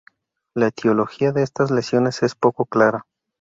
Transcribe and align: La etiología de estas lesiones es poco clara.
La 0.55 0.69
etiología 0.69 1.31
de 1.31 1.43
estas 1.43 1.69
lesiones 1.69 2.23
es 2.23 2.33
poco 2.33 2.65
clara. 2.65 3.05